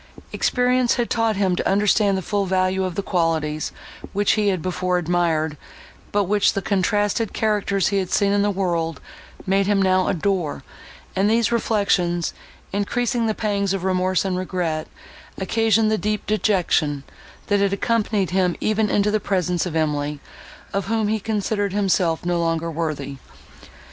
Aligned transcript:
Experience 0.33 0.95
had 0.95 1.11
taught 1.11 1.35
him 1.35 1.55
to 1.55 1.69
understand 1.69 2.17
the 2.17 2.23
full 2.23 2.47
value 2.47 2.83
of 2.85 2.95
the 2.95 3.03
qualities, 3.03 3.71
which 4.13 4.31
he 4.31 4.47
had 4.47 4.59
before 4.59 4.97
admired, 4.97 5.57
but 6.11 6.23
which 6.23 6.53
the 6.53 6.61
contrasted 6.63 7.33
characters 7.33 7.89
he 7.89 7.97
had 7.99 8.09
seen 8.09 8.31
in 8.31 8.41
the 8.41 8.49
world 8.49 8.99
made 9.45 9.67
him 9.67 9.79
now 9.79 10.07
adore; 10.07 10.63
and 11.15 11.29
these 11.29 11.51
reflections, 11.51 12.33
increasing 12.73 13.27
the 13.27 13.35
pangs 13.35 13.73
of 13.75 13.83
remorse 13.83 14.25
and 14.25 14.39
regret, 14.39 14.87
occasioned 15.37 15.91
the 15.91 15.99
deep 15.99 16.25
dejection, 16.25 17.03
that 17.45 17.59
had 17.59 17.71
accompanied 17.71 18.31
him 18.31 18.55
even 18.59 18.89
into 18.89 19.11
the 19.11 19.19
presence 19.19 19.67
of 19.67 19.75
Emily, 19.75 20.19
of 20.73 20.87
whom 20.87 21.09
he 21.09 21.19
considered 21.19 21.73
himself 21.73 22.25
no 22.25 22.39
longer 22.39 22.71
worthy. 22.71 23.17